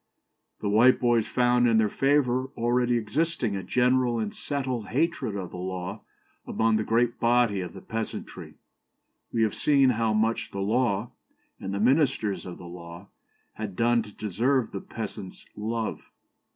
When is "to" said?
14.01-14.11